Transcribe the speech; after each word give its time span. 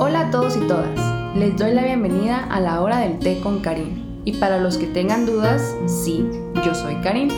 Hola 0.00 0.28
a 0.28 0.30
todos 0.30 0.56
y 0.56 0.60
todas, 0.60 1.34
les 1.34 1.56
doy 1.56 1.74
la 1.74 1.82
bienvenida 1.82 2.44
a 2.50 2.60
la 2.60 2.82
hora 2.82 2.98
del 2.98 3.18
té 3.18 3.40
con 3.40 3.58
Karim. 3.58 4.22
Y 4.24 4.34
para 4.34 4.60
los 4.60 4.78
que 4.78 4.86
tengan 4.86 5.26
dudas, 5.26 5.74
sí, 5.86 6.24
yo 6.64 6.72
soy 6.72 6.94
Karim. 7.02 7.30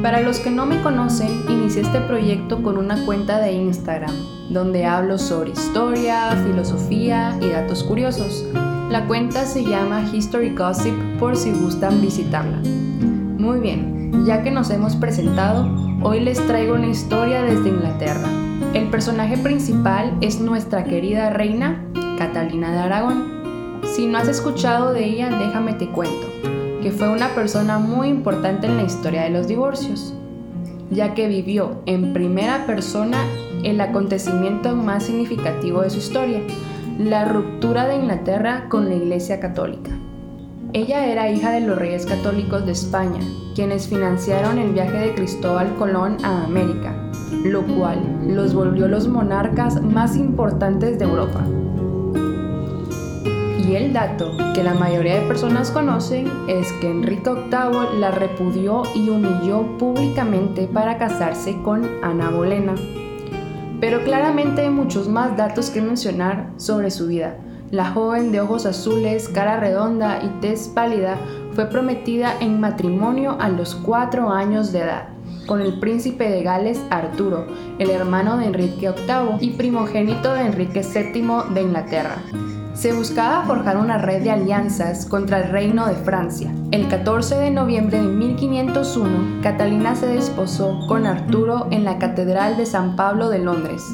Para 0.00 0.20
los 0.20 0.38
que 0.38 0.52
no 0.52 0.66
me 0.66 0.80
conocen, 0.82 1.42
inicié 1.48 1.82
este 1.82 2.00
proyecto 2.02 2.62
con 2.62 2.78
una 2.78 3.04
cuenta 3.06 3.40
de 3.40 3.54
Instagram, 3.54 4.14
donde 4.50 4.86
hablo 4.86 5.18
sobre 5.18 5.50
historia, 5.50 6.30
filosofía 6.46 7.36
y 7.40 7.48
datos 7.48 7.82
curiosos. 7.82 8.46
La 8.88 9.08
cuenta 9.08 9.44
se 9.44 9.64
llama 9.64 10.08
History 10.12 10.54
Gossip 10.54 10.94
por 11.18 11.36
si 11.36 11.50
gustan 11.50 12.00
visitarla. 12.00 12.58
Muy 13.36 13.58
bien, 13.58 14.24
ya 14.24 14.44
que 14.44 14.52
nos 14.52 14.70
hemos 14.70 14.94
presentado, 14.94 15.68
hoy 16.04 16.20
les 16.20 16.38
traigo 16.46 16.74
una 16.74 16.86
historia 16.86 17.42
desde 17.42 17.68
Inglaterra. 17.68 18.28
El 18.74 18.88
personaje 18.88 19.36
principal 19.36 20.16
es 20.20 20.40
nuestra 20.40 20.84
querida 20.84 21.30
reina, 21.30 21.84
Catalina 22.16 22.70
de 22.70 22.78
Aragón. 22.78 23.80
Si 23.82 24.06
no 24.06 24.18
has 24.18 24.28
escuchado 24.28 24.92
de 24.92 25.04
ella, 25.04 25.28
déjame 25.28 25.74
te 25.74 25.90
cuento 25.90 26.28
que 26.80 26.90
fue 26.90 27.08
una 27.08 27.28
persona 27.34 27.78
muy 27.78 28.08
importante 28.08 28.66
en 28.66 28.76
la 28.76 28.84
historia 28.84 29.22
de 29.22 29.30
los 29.30 29.46
divorcios, 29.46 30.14
ya 30.90 31.14
que 31.14 31.28
vivió 31.28 31.82
en 31.86 32.12
primera 32.12 32.66
persona 32.66 33.18
el 33.64 33.80
acontecimiento 33.80 34.74
más 34.74 35.04
significativo 35.04 35.82
de 35.82 35.90
su 35.90 35.98
historia, 35.98 36.40
la 36.98 37.26
ruptura 37.26 37.86
de 37.86 37.96
Inglaterra 37.96 38.66
con 38.68 38.88
la 38.88 38.94
Iglesia 38.94 39.40
Católica. 39.40 39.90
Ella 40.72 41.06
era 41.06 41.30
hija 41.30 41.50
de 41.50 41.60
los 41.60 41.76
reyes 41.76 42.06
católicos 42.06 42.64
de 42.64 42.72
España, 42.72 43.20
quienes 43.54 43.88
financiaron 43.88 44.58
el 44.58 44.72
viaje 44.72 44.98
de 44.98 45.14
Cristóbal 45.14 45.74
Colón 45.76 46.16
a 46.24 46.44
América, 46.44 47.09
lo 47.44 47.62
cual 47.62 47.98
los 48.26 48.54
volvió 48.54 48.88
los 48.88 49.08
monarcas 49.08 49.80
más 49.82 50.16
importantes 50.16 50.98
de 50.98 51.04
Europa. 51.04 51.44
Y 53.66 53.76
el 53.76 53.92
dato 53.92 54.32
que 54.54 54.64
la 54.64 54.74
mayoría 54.74 55.20
de 55.20 55.26
personas 55.26 55.70
conocen 55.70 56.28
es 56.48 56.72
que 56.80 56.90
Enrique 56.90 57.30
VIII 57.30 58.00
la 58.00 58.10
repudió 58.10 58.82
y 58.94 59.08
humilló 59.08 59.78
públicamente 59.78 60.66
para 60.66 60.98
casarse 60.98 61.60
con 61.62 61.88
Ana 62.02 62.30
Bolena. 62.30 62.74
Pero 63.80 64.02
claramente 64.02 64.62
hay 64.62 64.70
muchos 64.70 65.08
más 65.08 65.36
datos 65.36 65.70
que 65.70 65.80
mencionar 65.80 66.50
sobre 66.56 66.90
su 66.90 67.06
vida. 67.06 67.36
La 67.70 67.92
joven 67.92 68.32
de 68.32 68.40
ojos 68.40 68.66
azules, 68.66 69.28
cara 69.28 69.60
redonda 69.60 70.20
y 70.22 70.28
tez 70.40 70.68
pálida 70.68 71.16
fue 71.52 71.66
prometida 71.66 72.34
en 72.40 72.60
matrimonio 72.60 73.36
a 73.38 73.48
los 73.48 73.76
cuatro 73.76 74.30
años 74.30 74.72
de 74.72 74.80
edad 74.80 75.19
con 75.46 75.60
el 75.60 75.78
príncipe 75.78 76.28
de 76.28 76.42
Gales 76.42 76.80
Arturo, 76.90 77.46
el 77.78 77.90
hermano 77.90 78.36
de 78.36 78.46
Enrique 78.46 78.90
VIII 78.90 79.38
y 79.40 79.50
primogénito 79.56 80.32
de 80.34 80.42
Enrique 80.42 80.82
VII 80.82 81.54
de 81.54 81.62
Inglaterra 81.62 82.22
se 82.80 82.94
buscaba 82.94 83.44
forjar 83.44 83.76
una 83.76 83.98
red 83.98 84.22
de 84.22 84.30
alianzas 84.30 85.04
contra 85.04 85.42
el 85.42 85.50
reino 85.50 85.86
de 85.86 85.96
Francia. 85.96 86.50
El 86.70 86.88
14 86.88 87.34
de 87.36 87.50
noviembre 87.50 88.00
de 88.00 88.08
1501, 88.08 89.42
Catalina 89.42 89.94
se 89.94 90.06
desposó 90.06 90.78
con 90.88 91.04
Arturo 91.04 91.68
en 91.70 91.84
la 91.84 91.98
Catedral 91.98 92.56
de 92.56 92.64
San 92.64 92.96
Pablo 92.96 93.28
de 93.28 93.38
Londres. 93.38 93.84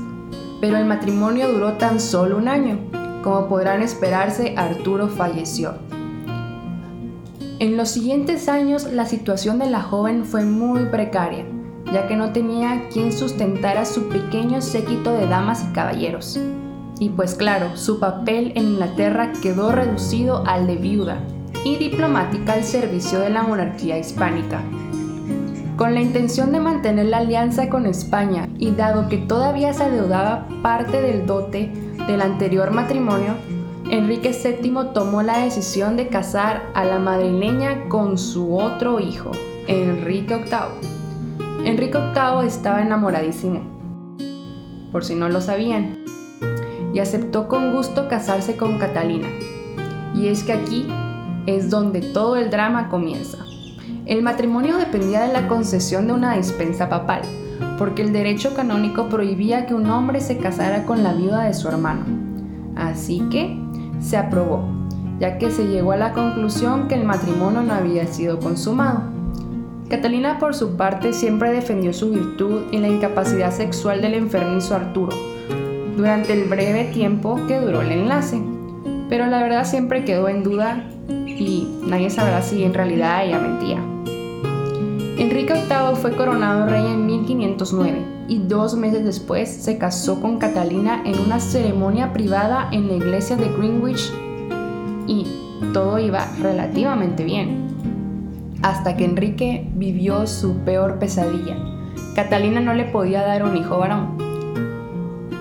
Pero 0.61 0.77
el 0.77 0.84
matrimonio 0.84 1.50
duró 1.50 1.72
tan 1.72 1.98
solo 1.98 2.36
un 2.36 2.47
año. 2.47 2.78
Como 3.24 3.48
podrán 3.48 3.83
esperarse, 3.83 4.55
Arturo 4.56 5.08
falleció. 5.08 5.74
En 7.58 7.78
los 7.78 7.88
siguientes 7.88 8.50
años 8.50 8.84
la 8.92 9.06
situación 9.06 9.58
de 9.58 9.70
la 9.70 9.80
joven 9.80 10.26
fue 10.26 10.44
muy 10.44 10.84
precaria, 10.86 11.46
ya 11.90 12.06
que 12.06 12.14
no 12.14 12.32
tenía 12.32 12.86
quien 12.92 13.14
sustentara 13.14 13.86
su 13.86 14.10
pequeño 14.10 14.60
séquito 14.60 15.10
de 15.12 15.26
damas 15.26 15.64
y 15.64 15.72
caballeros. 15.72 16.38
Y 17.00 17.08
pues 17.08 17.34
claro, 17.34 17.74
su 17.74 17.98
papel 17.98 18.52
en 18.56 18.64
Inglaterra 18.64 19.32
quedó 19.40 19.72
reducido 19.72 20.44
al 20.46 20.66
de 20.66 20.77
viuda 20.77 21.18
y 21.64 21.77
diplomática 21.77 22.52
al 22.52 22.62
servicio 22.62 23.20
de 23.20 23.30
la 23.30 23.42
monarquía 23.42 23.96
hispánica. 23.96 24.61
Con 25.78 25.95
la 25.95 26.02
intención 26.02 26.52
de 26.52 26.61
mantener 26.61 27.06
la 27.06 27.18
alianza 27.18 27.70
con 27.70 27.86
España 27.86 28.50
y 28.58 28.72
dado 28.72 29.08
que 29.08 29.16
todavía 29.16 29.72
se 29.72 29.84
adeudaba 29.84 30.46
parte 30.62 31.00
del 31.00 31.24
dote 31.24 31.72
del 32.06 32.20
anterior 32.20 32.70
matrimonio, 32.70 33.33
Enrique 33.96 34.33
VII 34.33 34.92
tomó 34.92 35.23
la 35.23 35.39
decisión 35.39 35.96
de 35.96 36.08
casar 36.08 36.70
a 36.74 36.84
la 36.84 36.98
madrileña 36.98 37.89
con 37.89 38.18
su 38.18 38.55
otro 38.55 39.01
hijo, 39.01 39.30
Enrique 39.68 40.36
VIII. 40.36 41.67
Enrique 41.67 41.98
VIII 41.98 42.46
estaba 42.46 42.83
enamoradísimo, 42.83 43.62
por 44.92 45.02
si 45.02 45.14
no 45.14 45.30
lo 45.30 45.40
sabían 45.40 46.05
y 46.92 46.98
aceptó 46.98 47.48
con 47.48 47.73
gusto 47.73 48.07
casarse 48.07 48.58
con 48.58 48.79
Catalina. 48.79 49.29
Y 50.14 50.28
es 50.28 50.42
que 50.42 50.52
aquí 50.52 50.86
es 51.46 51.70
donde 51.70 52.02
todo 52.02 52.36
el 52.36 52.51
drama 52.51 52.90
comienza. 52.90 53.39
El 54.05 54.23
matrimonio 54.23 54.77
dependía 54.77 55.23
de 55.23 55.33
la 55.33 55.48
concesión 55.48 56.07
de 56.07 56.13
una 56.13 56.36
dispensa 56.36 56.90
papal, 56.90 57.23
porque 57.78 58.02
el 58.02 58.13
derecho 58.13 58.55
canónico 58.55 59.08
prohibía 59.08 59.64
que 59.64 59.73
un 59.73 59.89
hombre 59.89 60.20
se 60.20 60.36
casara 60.36 60.84
con 60.84 61.02
la 61.02 61.14
viuda 61.14 61.45
de 61.45 61.55
su 61.55 61.67
hermano. 61.67 62.05
Así 62.77 63.23
que 63.30 63.65
se 64.01 64.17
aprobó, 64.17 64.64
ya 65.18 65.39
que 65.39 65.51
se 65.51 65.67
llegó 65.67 65.92
a 65.92 65.96
la 65.96 66.12
conclusión 66.12 66.89
que 66.89 66.95
el 66.95 67.05
matrimonio 67.05 67.62
no 67.62 67.74
había 67.74 68.07
sido 68.07 68.39
consumado. 68.39 69.02
Catalina 69.89 70.39
por 70.39 70.55
su 70.55 70.77
parte 70.77 71.12
siempre 71.12 71.52
defendió 71.52 71.92
su 71.92 72.11
virtud 72.11 72.62
y 72.73 72.79
la 72.79 72.89
incapacidad 72.89 73.52
sexual 73.52 74.02
del 74.02 74.14
enfermizo 74.14 74.74
Arturo, 74.74 75.17
durante 75.96 76.33
el 76.33 76.48
breve 76.48 76.84
tiempo 76.92 77.39
que 77.46 77.61
duró 77.61 77.83
el 77.83 77.92
enlace. 77.92 78.42
Pero 79.08 79.27
la 79.27 79.42
verdad 79.42 79.64
siempre 79.64 80.05
quedó 80.05 80.28
en 80.28 80.42
duda 80.42 80.84
y 81.08 81.68
nadie 81.86 82.11
sabrá 82.11 82.42
si 82.42 82.64
en 82.64 82.74
realidad 82.74 83.24
ella 83.24 83.39
mentía. 83.39 83.78
Enrique 85.18 85.54
VIII 85.54 85.96
fue 85.96 86.14
coronado 86.14 86.66
rey 86.66 86.86
en 86.86 87.06
1509 87.06 87.98
y 88.28 88.38
dos 88.38 88.77
meses 88.77 89.04
después 89.04 89.48
se 89.48 89.78
casó 89.78 90.20
con 90.20 90.38
Catalina 90.38 91.02
en 91.04 91.18
una 91.18 91.40
ceremonia 91.40 92.12
privada 92.12 92.68
en 92.70 92.88
la 92.88 92.94
iglesia 92.94 93.36
de 93.36 93.48
Greenwich 93.48 94.12
y 95.06 95.27
todo 95.72 95.98
iba 95.98 96.28
relativamente 96.40 97.24
bien. 97.24 97.66
Hasta 98.62 98.96
que 98.96 99.04
Enrique 99.04 99.68
vivió 99.74 100.27
su 100.27 100.56
peor 100.64 100.98
pesadilla. 100.98 101.56
Catalina 102.14 102.60
no 102.60 102.74
le 102.74 102.84
podía 102.84 103.22
dar 103.22 103.44
un 103.44 103.56
hijo 103.56 103.78
varón 103.78 104.27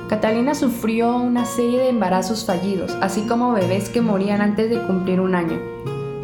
Catalina 0.09 0.53
sufrió 0.53 1.15
una 1.15 1.45
serie 1.45 1.79
de 1.79 1.89
embarazos 1.89 2.45
fallidos, 2.45 2.95
así 3.01 3.21
como 3.21 3.53
bebés 3.53 3.89
que 3.89 4.01
morían 4.01 4.39
antes 4.39 4.69
de 4.69 4.79
cumplir 4.83 5.19
un 5.19 5.33
año. 5.33 5.59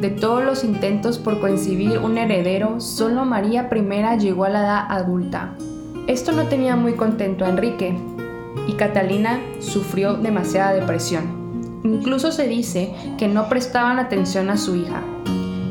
De 0.01 0.09
todos 0.09 0.43
los 0.43 0.63
intentos 0.63 1.19
por 1.19 1.39
concebir 1.39 1.99
un 1.99 2.17
heredero, 2.17 2.81
solo 2.81 3.23
María 3.23 3.69
I 3.71 4.17
llegó 4.19 4.45
a 4.45 4.49
la 4.49 4.61
edad 4.61 4.85
adulta. 4.89 5.53
Esto 6.07 6.31
no 6.31 6.45
tenía 6.45 6.75
muy 6.75 6.93
contento 6.93 7.45
a 7.45 7.49
Enrique, 7.49 7.95
y 8.67 8.73
Catalina 8.73 9.39
sufrió 9.59 10.15
demasiada 10.15 10.73
depresión. 10.73 11.81
Incluso 11.83 12.31
se 12.31 12.47
dice 12.47 12.91
que 13.19 13.27
no 13.27 13.47
prestaban 13.47 13.99
atención 13.99 14.49
a 14.49 14.57
su 14.57 14.75
hija. 14.75 15.03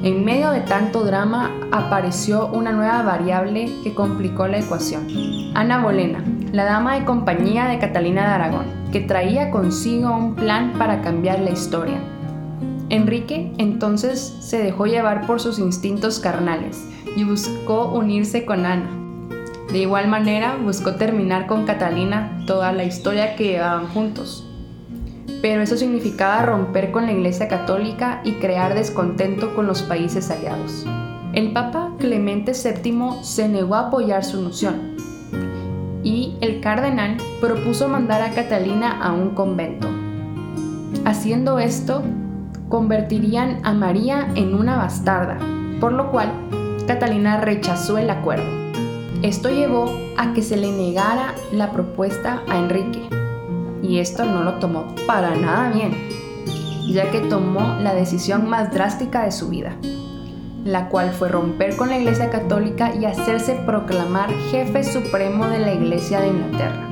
En 0.04 0.24
medio 0.24 0.52
de 0.52 0.60
tanto 0.60 1.02
drama 1.02 1.50
apareció 1.72 2.46
una 2.52 2.70
nueva 2.70 3.02
variable 3.02 3.68
que 3.82 3.94
complicó 3.94 4.46
la 4.46 4.60
ecuación. 4.60 5.08
Ana 5.56 5.82
Bolena, 5.82 6.22
la 6.52 6.66
dama 6.66 6.94
de 6.94 7.04
compañía 7.04 7.66
de 7.66 7.80
Catalina 7.80 8.28
de 8.28 8.34
Aragón, 8.34 8.66
que 8.92 9.00
traía 9.00 9.50
consigo 9.50 10.16
un 10.16 10.36
plan 10.36 10.74
para 10.78 11.02
cambiar 11.02 11.40
la 11.40 11.50
historia. 11.50 11.98
Enrique 12.90 13.52
entonces 13.58 14.36
se 14.40 14.58
dejó 14.58 14.86
llevar 14.86 15.26
por 15.26 15.40
sus 15.40 15.60
instintos 15.60 16.18
carnales 16.18 16.84
y 17.16 17.24
buscó 17.24 17.92
unirse 17.92 18.44
con 18.44 18.66
Ana. 18.66 18.90
De 19.72 19.78
igual 19.78 20.08
manera 20.08 20.56
buscó 20.60 20.96
terminar 20.96 21.46
con 21.46 21.64
Catalina 21.64 22.42
toda 22.46 22.72
la 22.72 22.82
historia 22.82 23.36
que 23.36 23.44
llevaban 23.44 23.86
juntos. 23.86 24.44
Pero 25.40 25.62
eso 25.62 25.76
significaba 25.76 26.42
romper 26.42 26.90
con 26.90 27.06
la 27.06 27.12
Iglesia 27.12 27.46
Católica 27.46 28.20
y 28.24 28.32
crear 28.32 28.74
descontento 28.74 29.54
con 29.54 29.68
los 29.68 29.82
países 29.82 30.28
aliados. 30.30 30.84
El 31.32 31.52
Papa 31.52 31.92
Clemente 31.98 32.52
VII 32.52 33.22
se 33.22 33.48
negó 33.48 33.76
a 33.76 33.86
apoyar 33.86 34.24
su 34.24 34.42
noción 34.42 34.96
y 36.02 36.34
el 36.40 36.60
cardenal 36.60 37.18
propuso 37.40 37.88
mandar 37.88 38.22
a 38.22 38.34
Catalina 38.34 39.00
a 39.00 39.12
un 39.12 39.30
convento. 39.30 39.88
Haciendo 41.04 41.60
esto, 41.60 42.02
convertirían 42.70 43.60
a 43.64 43.74
María 43.74 44.28
en 44.36 44.54
una 44.54 44.76
bastarda, 44.76 45.38
por 45.80 45.92
lo 45.92 46.10
cual 46.10 46.32
Catalina 46.86 47.40
rechazó 47.40 47.98
el 47.98 48.08
acuerdo. 48.08 48.48
Esto 49.22 49.50
llevó 49.50 49.94
a 50.16 50.32
que 50.32 50.40
se 50.40 50.56
le 50.56 50.72
negara 50.72 51.34
la 51.52 51.72
propuesta 51.72 52.42
a 52.48 52.58
Enrique, 52.58 53.02
y 53.82 53.98
esto 53.98 54.24
no 54.24 54.42
lo 54.42 54.54
tomó 54.54 54.94
para 55.06 55.34
nada 55.34 55.70
bien, 55.70 55.92
ya 56.88 57.10
que 57.10 57.20
tomó 57.20 57.76
la 57.82 57.92
decisión 57.92 58.48
más 58.48 58.72
drástica 58.72 59.24
de 59.24 59.32
su 59.32 59.50
vida 59.50 59.76
la 60.64 60.90
cual 60.90 61.10
fue 61.10 61.28
romper 61.28 61.76
con 61.76 61.88
la 61.88 61.98
Iglesia 61.98 62.28
Católica 62.30 62.94
y 62.94 63.06
hacerse 63.06 63.54
proclamar 63.66 64.30
jefe 64.50 64.84
supremo 64.84 65.46
de 65.46 65.58
la 65.58 65.72
Iglesia 65.72 66.20
de 66.20 66.28
Inglaterra. 66.28 66.86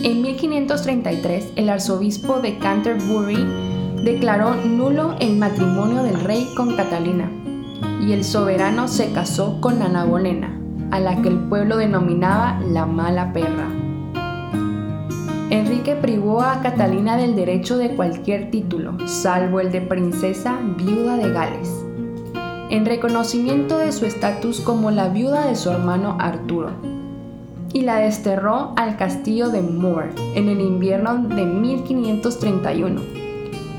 En 0.00 0.22
1533, 0.22 1.52
el 1.56 1.70
arzobispo 1.70 2.40
de 2.40 2.58
Canterbury 2.58 3.73
declaró 4.04 4.54
nulo 4.54 5.16
el 5.18 5.38
matrimonio 5.38 6.02
del 6.02 6.20
rey 6.20 6.46
con 6.54 6.76
Catalina, 6.76 7.30
y 8.06 8.12
el 8.12 8.22
soberano 8.22 8.86
se 8.86 9.12
casó 9.12 9.62
con 9.62 9.80
Ana 9.80 10.04
Bolena, 10.04 10.60
a 10.90 11.00
la 11.00 11.22
que 11.22 11.28
el 11.28 11.38
pueblo 11.38 11.78
denominaba 11.78 12.60
la 12.60 12.84
mala 12.84 13.32
perra. 13.32 13.66
Enrique 15.48 15.96
privó 15.96 16.42
a 16.42 16.60
Catalina 16.60 17.16
del 17.16 17.34
derecho 17.34 17.78
de 17.78 17.96
cualquier 17.96 18.50
título, 18.50 18.96
salvo 19.06 19.60
el 19.60 19.72
de 19.72 19.80
princesa 19.80 20.58
viuda 20.76 21.16
de 21.16 21.32
Gales, 21.32 21.84
en 22.68 22.84
reconocimiento 22.84 23.78
de 23.78 23.90
su 23.92 24.04
estatus 24.04 24.60
como 24.60 24.90
la 24.90 25.08
viuda 25.08 25.46
de 25.46 25.56
su 25.56 25.70
hermano 25.70 26.18
Arturo, 26.20 26.72
y 27.72 27.80
la 27.82 27.96
desterró 27.96 28.74
al 28.76 28.98
castillo 28.98 29.48
de 29.48 29.62
Moore 29.62 30.10
en 30.34 30.48
el 30.48 30.60
invierno 30.60 31.16
de 31.16 31.46
1531. 31.46 33.23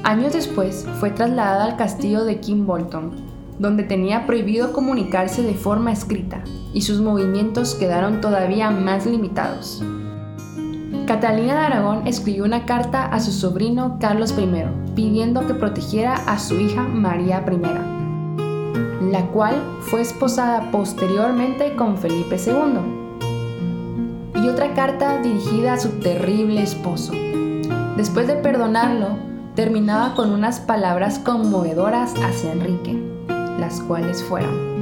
Años 0.06 0.34
después 0.34 0.88
fue 1.00 1.10
trasladada 1.10 1.66
al 1.66 1.78
castillo 1.78 2.26
de 2.26 2.40
Kimbolton, 2.40 3.12
donde 3.58 3.82
tenía 3.82 4.28
prohibido 4.28 4.72
comunicarse 4.72 5.42
de 5.42 5.56
forma 5.56 5.92
escrita, 5.92 6.44
y 6.76 6.84
sus 6.84 7.02
movimientos 7.02 7.74
quedaron 7.74 8.22
todavía 8.22 8.70
más 8.70 9.08
limitados. 9.08 9.84
Catalina 11.08 11.54
de 11.54 11.66
Aragón 11.66 12.06
escribió 12.06 12.44
una 12.44 12.68
carta 12.68 13.04
a 13.04 13.20
su 13.20 13.32
sobrino 13.32 13.98
Carlos 14.00 14.36
I 14.38 14.48
pidiendo 14.94 15.48
que 15.48 15.56
protegiera 15.56 16.14
a 16.14 16.38
su 16.38 16.60
hija 16.60 16.84
María 16.84 17.44
I, 17.52 19.12
la 19.12 19.26
cual 19.34 19.56
fue 19.82 20.02
esposada 20.02 20.70
posteriormente 20.70 21.76
con 21.76 21.98
Felipe 21.98 22.38
II. 22.38 23.24
Y 24.44 24.50
otra 24.50 24.76
carta 24.76 25.20
dirigida 25.24 25.74
a 25.74 25.80
su 25.80 25.90
terrible 26.00 26.62
esposo. 26.62 27.12
Después 27.98 28.28
de 28.28 28.36
perdonarlo, 28.36 29.35
terminaba 29.56 30.14
con 30.16 30.32
unas 30.32 30.60
palabras 30.60 31.20
conmovedoras 31.20 32.14
hacia 32.22 32.52
Enrique, 32.52 33.02
las 33.60 33.82
cuales 33.82 34.24
fueron, 34.24 34.76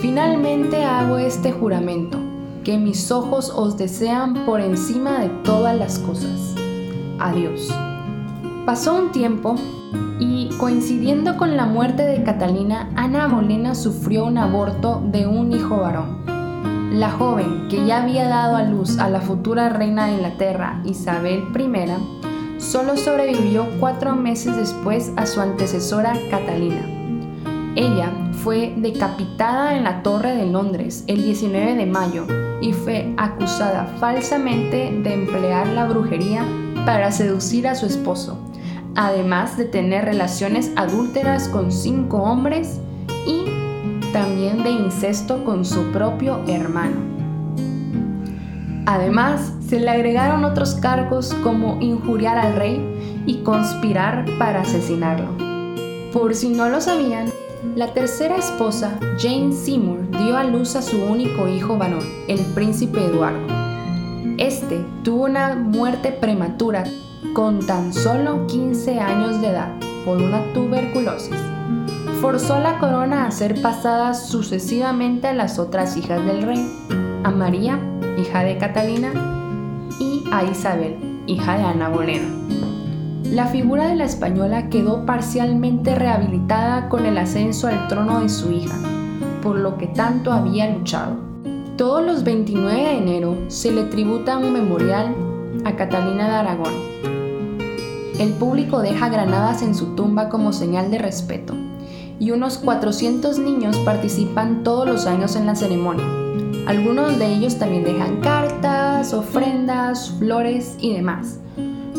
Finalmente 0.00 0.82
hago 0.82 1.18
este 1.18 1.52
juramento 1.52 2.16
que 2.64 2.78
mis 2.78 3.10
ojos 3.12 3.52
os 3.54 3.76
desean 3.76 4.46
por 4.46 4.60
encima 4.62 5.18
de 5.18 5.28
todas 5.44 5.78
las 5.78 5.98
cosas. 5.98 6.54
Adiós. 7.18 7.68
Pasó 8.64 8.94
un 8.94 9.12
tiempo 9.12 9.56
y 10.18 10.48
coincidiendo 10.58 11.36
con 11.36 11.54
la 11.54 11.66
muerte 11.66 12.04
de 12.04 12.22
Catalina, 12.22 12.90
Ana 12.96 13.28
Bolena 13.28 13.74
sufrió 13.74 14.24
un 14.24 14.38
aborto 14.38 15.02
de 15.04 15.26
un 15.26 15.52
hijo 15.52 15.76
varón. 15.76 16.24
La 16.98 17.10
joven, 17.10 17.68
que 17.68 17.84
ya 17.84 18.02
había 18.02 18.26
dado 18.26 18.56
a 18.56 18.62
luz 18.62 18.98
a 18.98 19.10
la 19.10 19.20
futura 19.20 19.68
reina 19.68 20.06
de 20.06 20.14
Inglaterra, 20.14 20.80
Isabel 20.86 21.44
I, 21.54 22.29
solo 22.60 22.96
sobrevivió 22.96 23.66
cuatro 23.80 24.14
meses 24.14 24.54
después 24.54 25.12
a 25.16 25.26
su 25.26 25.40
antecesora 25.40 26.14
Catalina. 26.30 26.86
Ella 27.74 28.12
fue 28.44 28.74
decapitada 28.76 29.76
en 29.76 29.84
la 29.84 30.02
Torre 30.02 30.34
de 30.34 30.46
Londres 30.46 31.04
el 31.06 31.22
19 31.22 31.74
de 31.74 31.86
mayo 31.86 32.26
y 32.60 32.72
fue 32.72 33.14
acusada 33.16 33.86
falsamente 33.98 34.92
de 35.02 35.14
emplear 35.14 35.66
la 35.68 35.86
brujería 35.86 36.44
para 36.84 37.10
seducir 37.12 37.66
a 37.66 37.74
su 37.74 37.86
esposo, 37.86 38.38
además 38.94 39.56
de 39.56 39.64
tener 39.64 40.04
relaciones 40.04 40.70
adúlteras 40.76 41.48
con 41.48 41.72
cinco 41.72 42.18
hombres 42.18 42.80
y 43.26 43.44
también 44.12 44.62
de 44.62 44.70
incesto 44.70 45.44
con 45.44 45.64
su 45.64 45.90
propio 45.92 46.40
hermano. 46.46 47.19
Además, 48.90 49.52
se 49.68 49.78
le 49.78 49.88
agregaron 49.88 50.44
otros 50.44 50.74
cargos 50.74 51.32
como 51.44 51.80
injuriar 51.80 52.36
al 52.36 52.56
rey 52.56 53.22
y 53.24 53.44
conspirar 53.44 54.24
para 54.36 54.62
asesinarlo. 54.62 55.28
Por 56.12 56.34
si 56.34 56.48
no 56.48 56.68
lo 56.68 56.80
sabían, 56.80 57.26
la 57.76 57.94
tercera 57.94 58.34
esposa, 58.34 58.98
Jane 59.16 59.52
Seymour, 59.52 60.10
dio 60.18 60.36
a 60.36 60.42
luz 60.42 60.74
a 60.74 60.82
su 60.82 61.00
único 61.04 61.46
hijo 61.46 61.78
varón, 61.78 62.04
el 62.26 62.40
príncipe 62.46 63.04
Eduardo. 63.04 63.46
Este 64.38 64.84
tuvo 65.04 65.26
una 65.26 65.54
muerte 65.54 66.10
prematura 66.10 66.82
con 67.32 67.64
tan 67.64 67.92
solo 67.92 68.44
15 68.48 68.98
años 68.98 69.40
de 69.40 69.50
edad 69.50 69.70
por 70.04 70.20
una 70.20 70.42
tuberculosis. 70.52 71.36
Forzó 72.20 72.58
la 72.58 72.80
corona 72.80 73.28
a 73.28 73.30
ser 73.30 73.62
pasada 73.62 74.14
sucesivamente 74.14 75.28
a 75.28 75.32
las 75.32 75.60
otras 75.60 75.96
hijas 75.96 76.26
del 76.26 76.42
rey, 76.42 76.68
a 77.22 77.30
María, 77.30 77.78
hija 78.20 78.44
de 78.44 78.58
Catalina, 78.58 79.12
y 79.98 80.24
a 80.30 80.44
Isabel, 80.44 80.96
hija 81.26 81.56
de 81.56 81.64
Ana 81.64 81.88
Bolena. 81.88 82.28
La 83.24 83.46
figura 83.46 83.86
de 83.88 83.96
la 83.96 84.04
española 84.04 84.68
quedó 84.68 85.06
parcialmente 85.06 85.94
rehabilitada 85.94 86.88
con 86.88 87.06
el 87.06 87.16
ascenso 87.16 87.68
al 87.68 87.88
trono 87.88 88.20
de 88.20 88.28
su 88.28 88.50
hija, 88.50 88.76
por 89.42 89.56
lo 89.56 89.78
que 89.78 89.86
tanto 89.86 90.32
había 90.32 90.70
luchado. 90.70 91.16
Todos 91.76 92.04
los 92.04 92.24
29 92.24 92.76
de 92.76 92.98
enero 92.98 93.36
se 93.48 93.72
le 93.72 93.84
tributa 93.84 94.36
un 94.36 94.52
memorial 94.52 95.14
a 95.64 95.76
Catalina 95.76 96.26
de 96.28 96.34
Aragón. 96.34 96.74
El 98.18 98.32
público 98.34 98.80
deja 98.80 99.08
granadas 99.08 99.62
en 99.62 99.74
su 99.74 99.94
tumba 99.94 100.28
como 100.28 100.52
señal 100.52 100.90
de 100.90 100.98
respeto, 100.98 101.54
y 102.20 102.30
unos 102.30 102.58
400 102.58 103.38
niños 103.38 103.76
participan 103.78 104.62
todos 104.62 104.86
los 104.86 105.06
años 105.06 105.34
en 105.34 105.46
la 105.46 105.56
ceremonia. 105.56 106.04
Algunos 106.66 107.18
de 107.18 107.26
ellos 107.34 107.58
también 107.58 107.82
dejan 107.82 108.20
cartas, 108.20 109.14
ofrendas, 109.14 110.14
flores 110.18 110.76
y 110.78 110.92
demás. 110.92 111.40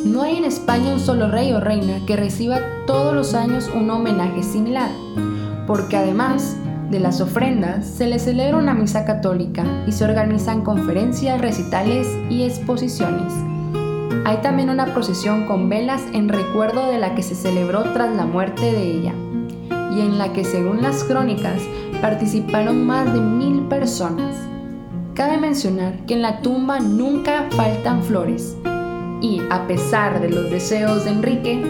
No 0.06 0.22
hay 0.22 0.38
en 0.38 0.46
España 0.46 0.94
un 0.94 1.00
solo 1.00 1.30
rey 1.30 1.52
o 1.52 1.60
reina 1.60 2.06
que 2.06 2.16
reciba 2.16 2.60
todos 2.86 3.14
los 3.14 3.34
años 3.34 3.70
un 3.76 3.90
homenaje 3.90 4.44
similar, 4.44 4.90
porque 5.66 5.98
además 5.98 6.56
de 6.92 7.00
las 7.00 7.20
ofrendas 7.20 7.86
se 7.88 8.08
le 8.08 8.20
celebra 8.20 8.58
una 8.58 8.74
misa 8.74 9.06
católica 9.06 9.64
y 9.88 9.92
se 9.92 10.04
organizan 10.04 10.62
conferencias, 10.62 11.42
recitales 11.42 12.08
y 12.30 12.44
exposiciones. 12.44 13.34
Hay 14.26 14.38
también 14.38 14.70
una 14.70 14.94
procesión 14.94 15.46
con 15.48 15.68
velas 15.68 16.04
en 16.14 16.30
recuerdo 16.30 16.86
de 16.92 17.00
la 17.00 17.16
que 17.16 17.24
se 17.24 17.34
celebró 17.34 17.84
tras 17.94 18.16
la 18.16 18.26
muerte 18.26 18.72
de 18.72 18.84
ella, 18.84 19.14
y 19.92 20.02
en 20.02 20.18
la 20.18 20.34
que 20.34 20.44
según 20.44 20.82
las 20.82 21.04
crónicas 21.04 21.62
participaron 22.02 22.86
más 22.86 23.14
de 23.14 23.20
mil 23.20 23.62
personas. 23.64 24.36
Cabe 25.14 25.38
mencionar 25.38 26.06
que 26.06 26.14
en 26.14 26.22
la 26.22 26.42
tumba 26.42 26.80
nunca 26.80 27.48
faltan 27.52 28.02
flores, 28.04 28.58
y, 29.22 29.40
a 29.52 29.68
pesar 29.68 30.20
de 30.20 30.30
los 30.30 30.50
deseos 30.50 31.06
de 31.06 31.12
Enrique, 31.12 31.62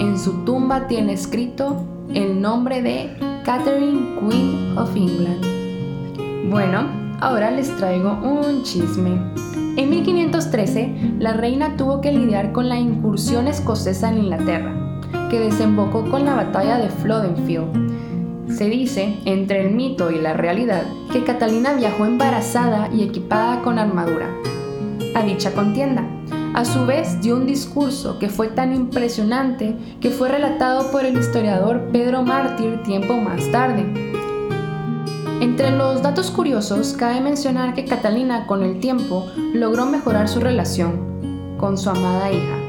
en 0.00 0.18
su 0.18 0.44
tumba 0.44 0.88
tiene 0.88 1.12
escrito 1.12 1.84
el 2.12 2.40
nombre 2.40 2.82
de 2.82 3.16
Catherine 3.44 4.18
Queen 4.20 4.76
of 4.76 4.94
England. 4.96 6.50
Bueno, 6.50 6.86
ahora 7.20 7.50
les 7.50 7.74
traigo 7.76 8.12
un 8.22 8.62
chisme. 8.62 9.20
En 9.76 9.90
1513, 9.90 11.16
la 11.18 11.34
reina 11.34 11.76
tuvo 11.76 12.00
que 12.00 12.12
lidiar 12.12 12.52
con 12.52 12.68
la 12.68 12.78
incursión 12.78 13.46
escocesa 13.46 14.08
en 14.10 14.18
Inglaterra, 14.18 14.74
que 15.30 15.40
desembocó 15.40 16.08
con 16.10 16.24
la 16.24 16.34
batalla 16.34 16.78
de 16.78 16.88
Flodenfield. 16.88 18.50
Se 18.56 18.68
dice, 18.68 19.16
entre 19.24 19.66
el 19.66 19.74
mito 19.74 20.10
y 20.10 20.18
la 20.18 20.32
realidad, 20.32 20.84
que 21.12 21.24
Catalina 21.24 21.72
viajó 21.74 22.06
embarazada 22.06 22.88
y 22.92 23.02
equipada 23.02 23.62
con 23.62 23.78
armadura 23.78 24.28
a 25.16 25.22
dicha 25.22 25.52
contienda, 25.52 26.04
a 26.54 26.66
su 26.66 26.84
vez 26.84 27.22
dio 27.22 27.36
un 27.36 27.46
discurso 27.46 28.18
que 28.18 28.28
fue 28.28 28.48
tan 28.48 28.74
impresionante 28.74 29.74
que 29.98 30.10
fue 30.10 30.28
relatado 30.28 30.90
por 30.90 31.06
el 31.06 31.18
historiador 31.18 31.88
Pedro 31.90 32.22
Mártir 32.22 32.82
tiempo 32.82 33.16
más 33.16 33.50
tarde. 33.50 33.86
Entre 35.40 35.70
los 35.70 36.02
datos 36.02 36.30
curiosos 36.30 36.94
cabe 36.98 37.22
mencionar 37.22 37.74
que 37.74 37.86
Catalina 37.86 38.46
con 38.46 38.62
el 38.62 38.78
tiempo 38.78 39.26
logró 39.54 39.86
mejorar 39.86 40.28
su 40.28 40.40
relación 40.40 41.56
con 41.56 41.78
su 41.78 41.88
amada 41.88 42.30
hija 42.30 42.65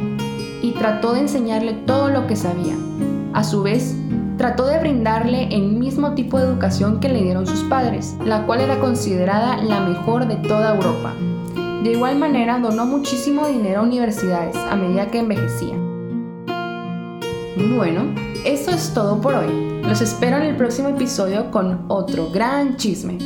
y 0.61 0.71
trató 0.71 1.13
de 1.13 1.21
enseñarle 1.21 1.73
todo 1.73 2.09
lo 2.09 2.27
que 2.27 2.35
sabía. 2.35 2.75
A 3.33 3.43
su 3.43 3.63
vez, 3.63 3.95
trató 4.37 4.65
de 4.65 4.79
brindarle 4.79 5.53
el 5.55 5.71
mismo 5.71 6.13
tipo 6.13 6.37
de 6.37 6.45
educación 6.45 6.99
que 6.99 7.09
le 7.09 7.23
dieron 7.23 7.47
sus 7.47 7.61
padres, 7.63 8.15
la 8.25 8.45
cual 8.45 8.61
era 8.61 8.79
considerada 8.79 9.57
la 9.57 9.81
mejor 9.81 10.27
de 10.27 10.35
toda 10.37 10.75
Europa. 10.75 11.13
De 11.83 11.91
igual 11.91 12.17
manera, 12.17 12.59
donó 12.59 12.85
muchísimo 12.85 13.47
dinero 13.47 13.81
a 13.81 13.83
universidades 13.83 14.55
a 14.55 14.75
medida 14.75 15.07
que 15.07 15.19
envejecía. 15.19 15.75
Bueno, 17.75 18.13
eso 18.45 18.71
es 18.71 18.93
todo 18.93 19.19
por 19.21 19.35
hoy. 19.35 19.81
Los 19.83 20.01
espero 20.01 20.37
en 20.37 20.43
el 20.43 20.55
próximo 20.55 20.89
episodio 20.89 21.49
con 21.49 21.85
otro 21.87 22.29
gran 22.31 22.77
chisme. 22.77 23.17